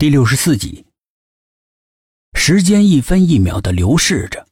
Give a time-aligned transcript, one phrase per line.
[0.00, 0.86] 第六十四集，
[2.32, 4.46] 时间一分一秒的流逝着，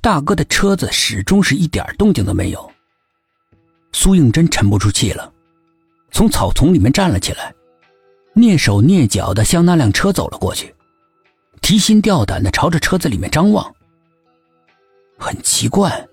[0.00, 2.70] 大哥的车子始终是一点动静都没有。
[3.92, 5.32] 苏应真沉不住气了，
[6.12, 7.52] 从草丛里面站了起来，
[8.36, 10.72] 蹑手蹑脚的向那辆车走了过去，
[11.60, 13.74] 提心吊胆的朝着车子里面张望。
[15.18, 16.08] 很奇怪，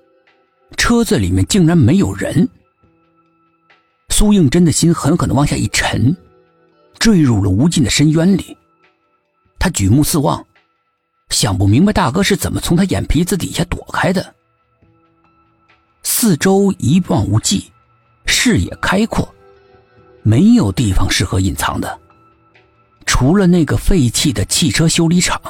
[0.76, 2.50] 车子里面竟然没有人。
[4.10, 6.18] 苏应真的心狠狠的往下一沉。
[7.00, 8.56] 坠入了无尽的深渊里。
[9.58, 10.46] 他举目四望，
[11.30, 14.36] 想不明白大哥是怎么从他眼皮子底下躲开的。
[16.04, 17.72] 四周一望无际，
[18.26, 19.28] 视野开阔，
[20.24, 22.00] 没有地方适合隐藏的，
[23.06, 25.42] 除了那个废弃的汽车修理厂。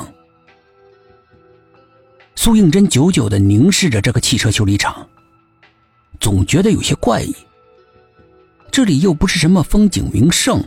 [2.35, 5.07] 苏应真久久的凝视着这个汽车修理厂，
[6.19, 7.35] 总觉得有些怪异。
[8.71, 10.63] 这里又不是什么风景名胜。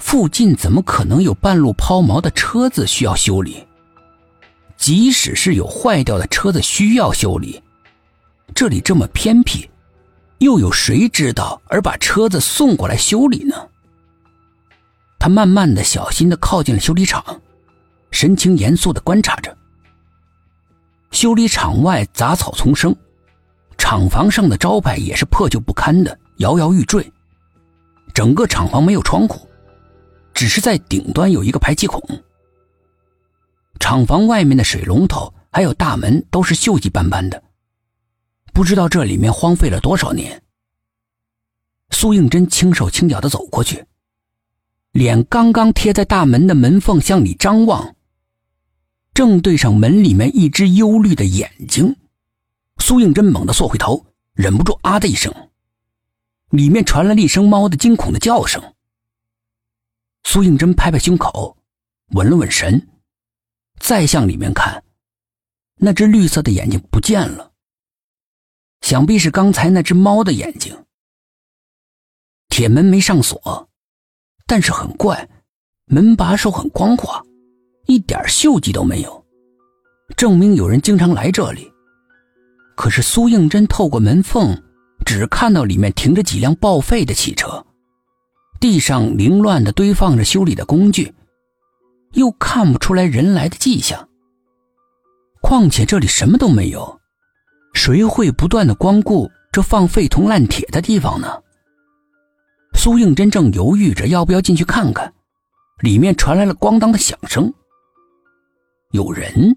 [0.00, 3.64] 附近怎么可能有半路抛锚的车子需要修理？
[4.76, 7.62] 即使是有坏掉的车子需要修理，
[8.54, 9.68] 这里这么偏僻，
[10.38, 13.54] 又有谁知道而把车子送过来修理呢？
[15.18, 17.22] 他慢慢的、小心的靠近了修理厂，
[18.10, 19.54] 神情严肃的观察着。
[21.10, 22.96] 修理厂外杂草丛生，
[23.76, 27.06] 厂房上的招牌也是破旧不堪的，摇摇欲坠。
[28.14, 29.46] 整个厂房没有窗户。
[30.40, 32.02] 只是在顶端有一个排气孔。
[33.78, 37.42] 厂房外面的水龙头还有大门都是锈迹斑斑的，
[38.54, 40.42] 不知道这里面荒废了多少年。
[41.90, 43.84] 苏应真轻手轻脚的走过去，
[44.92, 47.94] 脸刚刚贴在大门的门缝向里张望，
[49.12, 51.94] 正对上门里面一只忧虑的眼睛。
[52.78, 55.30] 苏应真猛地缩回头，忍不住啊的一声，
[56.48, 58.62] 里面传来了一声猫的惊恐的叫声。
[60.24, 61.56] 苏应真拍拍胸口，
[62.12, 62.88] 稳了稳神，
[63.78, 64.82] 再向里面看，
[65.76, 67.52] 那只绿色的眼睛不见了。
[68.82, 70.84] 想必是刚才那只猫的眼睛。
[72.48, 73.68] 铁门没上锁，
[74.46, 75.28] 但是很怪，
[75.86, 77.22] 门把手很光滑，
[77.86, 79.26] 一点锈迹都没有，
[80.16, 81.70] 证明有人经常来这里。
[82.76, 84.56] 可是苏应真透过门缝，
[85.04, 87.64] 只看到里面停着几辆报废的汽车。
[88.60, 91.14] 地上凌乱的堆放着修理的工具，
[92.12, 94.06] 又看不出来人来的迹象。
[95.40, 97.00] 况且这里什么都没有，
[97.72, 101.26] 谁会不断的光顾这放废铜烂铁的地方呢？
[102.74, 105.10] 苏应真正犹豫着要不要进去看看，
[105.80, 107.52] 里面传来了咣当的响声。
[108.90, 109.56] 有人。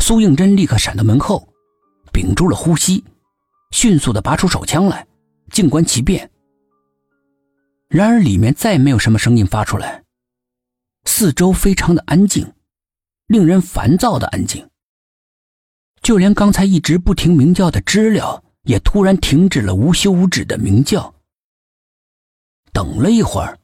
[0.00, 1.48] 苏应真立刻闪到门后，
[2.12, 3.04] 屏住了呼吸，
[3.70, 5.06] 迅速的拔出手枪来，
[5.50, 6.28] 静观其变。
[7.88, 10.04] 然而，里面再没有什么声音发出来，
[11.04, 12.52] 四周非常的安静，
[13.26, 14.68] 令人烦躁的安静。
[16.02, 21.14] 就连刚才一直不停鸣叫的知了，也突然停止了无休无止的鸣叫。
[22.74, 23.58] 等了一会儿，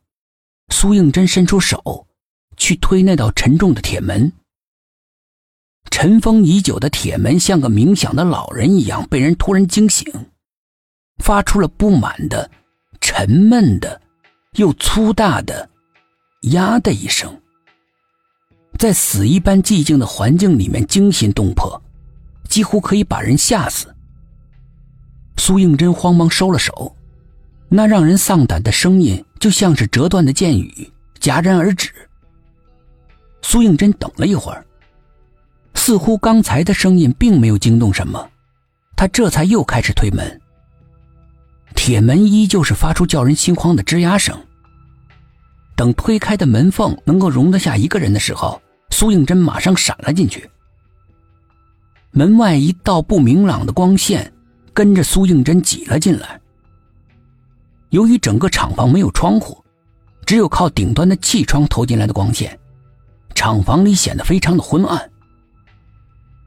[0.70, 2.06] 苏应真伸出手
[2.56, 4.32] 去推那道沉重的铁门，
[5.90, 10.30] 尘封已久的铁门像个冥想的老人一样，被人突然惊醒，
[11.22, 12.50] 发出了不满的、
[13.02, 14.00] 沉闷的。
[14.56, 15.68] 又粗大的
[16.52, 17.40] “呀”的一声，
[18.78, 21.80] 在死一般寂静的环境里面惊心动魄，
[22.48, 23.92] 几乎可以把人吓死。
[25.36, 26.94] 苏应真慌忙收了手，
[27.68, 31.90] 那让人丧胆的声音就像是折断的箭雨，戛然而止。
[33.42, 34.64] 苏应真等了一会儿，
[35.74, 38.30] 似乎刚才的声音并没有惊动什么，
[38.96, 40.40] 他这才又开始推门。
[41.84, 44.34] 铁门依旧是发出叫人心慌的吱呀声。
[45.76, 48.58] 等推开的门缝能够容得下一个人的时候，
[48.88, 50.48] 苏应真马上闪了进去。
[52.10, 54.32] 门外一道不明朗的光线
[54.72, 56.40] 跟着苏应真挤了进来。
[57.90, 59.62] 由于整个厂房没有窗户，
[60.24, 62.58] 只有靠顶端的气窗投进来的光线，
[63.34, 65.10] 厂房里显得非常的昏暗。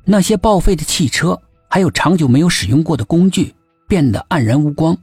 [0.04, 1.40] 那些报废的汽车
[1.70, 3.54] 还有长久没有使用过的工具
[3.88, 4.98] 变得黯然无光。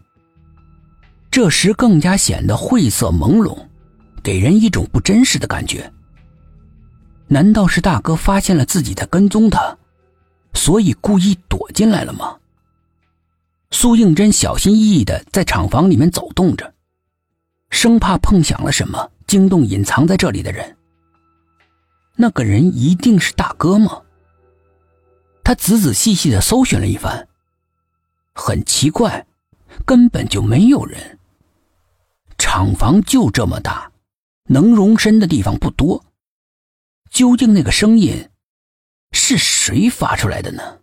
[1.35, 3.59] 这时更加显得晦涩朦胧，
[4.23, 5.93] 给人一种不真实的感觉。
[7.27, 9.77] 难道是大哥发现了自己在跟踪他，
[10.53, 12.37] 所以故意躲进来了吗？
[13.73, 16.73] 苏应真小心翼翼的在厂房里面走动着，
[17.69, 20.77] 生怕碰响了什么惊动隐藏在这里的人。
[22.15, 24.03] 那个人一定是大哥吗？
[25.43, 27.27] 他仔仔细细的搜寻了一番，
[28.37, 29.27] 很奇怪，
[29.85, 31.19] 根本就没有人。
[32.57, 33.91] 厂房就这么大，
[34.45, 36.05] 能容身的地方不多。
[37.11, 38.31] 究竟那个声音
[39.11, 40.79] 是谁发出来的呢？